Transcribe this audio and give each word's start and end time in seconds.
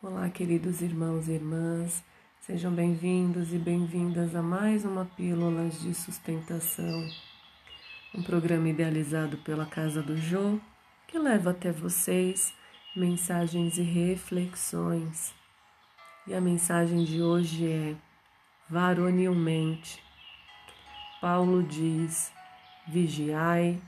Olá, 0.00 0.30
queridos 0.30 0.80
irmãos 0.80 1.26
e 1.26 1.32
irmãs, 1.32 2.04
sejam 2.42 2.72
bem-vindos 2.72 3.52
e 3.52 3.58
bem-vindas 3.58 4.32
a 4.36 4.40
mais 4.40 4.84
uma 4.84 5.04
Pílulas 5.04 5.80
de 5.80 5.92
Sustentação, 5.92 7.04
um 8.14 8.22
programa 8.22 8.68
idealizado 8.68 9.38
pela 9.38 9.66
Casa 9.66 10.00
do 10.00 10.16
Jô 10.16 10.60
que 11.08 11.18
leva 11.18 11.50
até 11.50 11.72
vocês 11.72 12.54
mensagens 12.94 13.76
e 13.76 13.82
reflexões. 13.82 15.34
E 16.28 16.32
a 16.32 16.40
mensagem 16.40 17.04
de 17.04 17.20
hoje 17.20 17.66
é: 17.66 17.96
varonilmente. 18.70 20.00
Paulo 21.20 21.60
diz: 21.60 22.32
vigiai, 22.86 23.82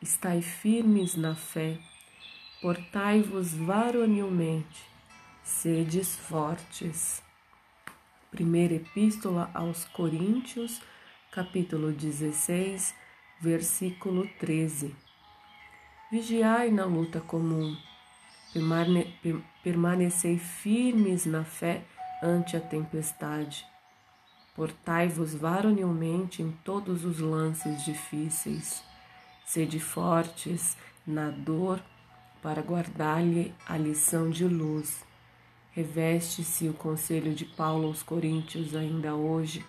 estai 0.00 0.40
firmes 0.40 1.16
na 1.16 1.34
fé, 1.34 1.76
portai-vos 2.62 3.52
varonilmente 3.52 4.89
sedes 5.50 6.16
fortes. 6.16 7.22
Primeira 8.30 8.74
Epístola 8.74 9.50
aos 9.52 9.84
Coríntios, 9.84 10.80
capítulo 11.30 11.92
16, 11.92 12.94
versículo 13.40 14.26
13. 14.38 14.94
Vigiai 16.10 16.70
na 16.70 16.84
luta 16.84 17.20
comum, 17.20 17.76
permane 18.54 19.14
permanecei 19.62 20.38
firmes 20.38 21.26
na 21.26 21.44
fé 21.44 21.82
ante 22.22 22.56
a 22.56 22.60
tempestade. 22.60 23.66
Portai-vos 24.54 25.34
varonilmente 25.34 26.42
em 26.42 26.52
todos 26.64 27.04
os 27.04 27.18
lances 27.18 27.84
difíceis. 27.84 28.82
Sede 29.44 29.80
fortes 29.80 30.76
na 31.06 31.30
dor 31.30 31.82
para 32.40 32.62
guardar-lhe 32.62 33.52
a 33.66 33.76
lição 33.76 34.30
de 34.30 34.46
luz 34.46 35.09
Reveste-se 35.72 36.68
o 36.68 36.74
conselho 36.74 37.32
de 37.32 37.44
Paulo 37.44 37.86
aos 37.86 38.02
Coríntios 38.02 38.74
ainda 38.74 39.14
hoje 39.14 39.64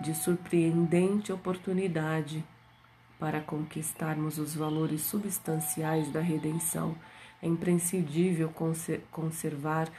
de 0.00 0.14
surpreendente 0.14 1.32
oportunidade 1.32 2.44
para 3.18 3.40
conquistarmos 3.40 4.38
os 4.38 4.54
valores 4.54 5.00
substanciais 5.02 6.12
da 6.12 6.20
redenção. 6.20 6.94
É 7.42 7.46
imprescindível 7.46 8.52
conservar 9.10 9.90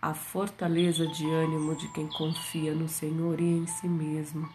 a 0.00 0.12
fortaleza 0.12 1.06
de 1.06 1.24
ânimo 1.30 1.74
de 1.74 1.88
quem 1.92 2.06
confia 2.08 2.74
no 2.74 2.88
Senhor 2.88 3.40
e 3.40 3.44
em 3.44 3.66
si 3.66 3.88
mesmo. 3.88 4.48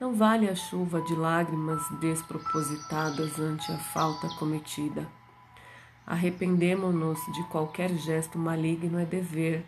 Não 0.00 0.14
vale 0.14 0.48
a 0.48 0.54
chuva 0.54 1.00
de 1.00 1.14
lágrimas 1.14 1.80
despropositadas 2.00 3.38
ante 3.38 3.70
a 3.70 3.78
falta 3.78 4.28
cometida. 4.36 5.08
Arrependemo-nos 6.06 7.18
de 7.34 7.42
qualquer 7.44 7.90
gesto 7.96 8.38
maligno 8.38 8.98
é 8.98 9.04
dever, 9.04 9.64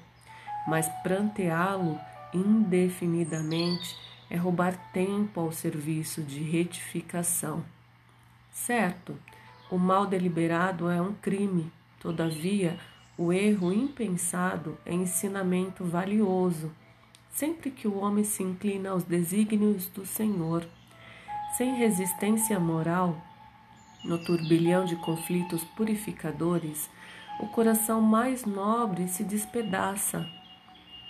mas 0.66 0.88
pranteá-lo 1.02 1.98
indefinidamente 2.32 3.96
é 4.30 4.36
roubar 4.36 4.76
tempo 4.92 5.40
ao 5.40 5.50
serviço 5.50 6.22
de 6.22 6.40
retificação. 6.40 7.64
Certo, 8.52 9.16
o 9.70 9.78
mal 9.78 10.06
deliberado 10.06 10.88
é 10.88 11.00
um 11.00 11.14
crime, 11.14 11.72
todavia, 11.98 12.78
o 13.16 13.32
erro 13.32 13.72
impensado 13.72 14.78
é 14.86 14.94
ensinamento 14.94 15.84
valioso, 15.84 16.70
sempre 17.30 17.70
que 17.70 17.88
o 17.88 17.98
homem 17.98 18.24
se 18.24 18.42
inclina 18.42 18.90
aos 18.90 19.04
desígnios 19.04 19.88
do 19.88 20.06
Senhor. 20.06 20.66
Sem 21.56 21.74
resistência 21.74 22.60
moral, 22.60 23.20
no 24.08 24.16
turbilhão 24.16 24.86
de 24.86 24.96
conflitos 24.96 25.62
purificadores, 25.62 26.88
o 27.38 27.46
coração 27.46 28.00
mais 28.00 28.46
nobre 28.46 29.06
se 29.06 29.22
despedaça. 29.22 30.26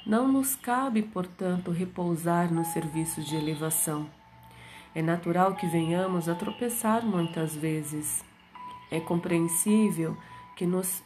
Não 0.05 0.27
nos 0.27 0.57
cabe, 0.57 1.03
portanto, 1.03 1.71
repousar 1.71 2.53
no 2.53 2.65
serviço 2.65 3.23
de 3.23 3.37
elevação. 3.37 4.11
É 4.95 5.01
natural 5.01 5.55
que 5.55 5.67
venhamos 5.67 6.29
a 6.29 6.35
tropeçar 6.35 7.05
muitas 7.07 7.55
vezes. 7.55 8.25
É 8.91 8.99
compreensível 8.99 10.17
que 10.57 10.67
nos 10.67 11.01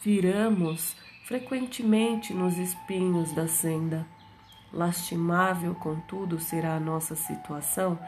firamos 0.00 0.96
frequentemente 1.26 2.32
nos 2.32 2.56
espinhos 2.56 3.32
da 3.32 3.46
senda. 3.46 4.06
Lastimável, 4.72 5.74
contudo, 5.74 6.40
será 6.40 6.76
a 6.76 6.80
nossa 6.80 7.14
situação 7.14 7.98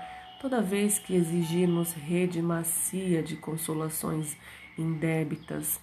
toda 0.42 0.60
vez 0.60 0.98
que 0.98 1.14
exigirmos 1.14 1.92
rede 1.92 2.42
macia 2.42 3.22
de 3.22 3.36
consolações 3.36 4.36
indébitas, 4.76 5.78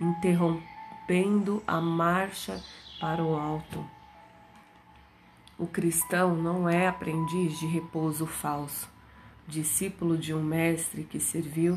interrompendo 0.00 1.60
a 1.66 1.80
marcha 1.80 2.62
para 3.00 3.24
o 3.24 3.34
alto. 3.34 3.84
O 5.58 5.66
cristão 5.66 6.36
não 6.36 6.68
é 6.68 6.86
aprendiz 6.86 7.58
de 7.58 7.66
repouso 7.66 8.24
falso, 8.24 8.88
discípulo 9.48 10.16
de 10.16 10.32
um 10.32 10.42
mestre 10.42 11.02
que 11.02 11.18
serviu 11.18 11.76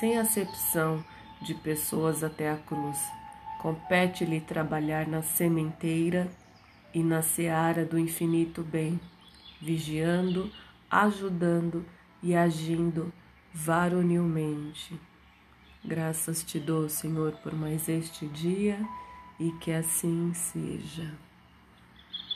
sem 0.00 0.16
acepção 0.16 1.04
de 1.42 1.52
pessoas 1.52 2.24
até 2.24 2.50
a 2.50 2.56
cruz. 2.56 2.98
Compete-lhe 3.60 4.40
trabalhar 4.40 5.06
na 5.06 5.20
sementeira 5.20 6.30
e 6.94 7.02
na 7.02 7.20
seara 7.20 7.84
do 7.84 7.98
infinito 7.98 8.62
bem, 8.62 8.98
vigiando 9.60 10.50
ajudando 10.90 11.84
e 12.22 12.34
agindo 12.34 13.12
varonilmente. 13.52 14.98
Graças 15.84 16.42
te 16.42 16.58
dou, 16.58 16.88
Senhor, 16.88 17.32
por 17.42 17.54
mais 17.54 17.88
este 17.88 18.26
dia 18.26 18.78
e 19.38 19.52
que 19.52 19.70
assim 19.70 20.32
seja. 20.32 21.23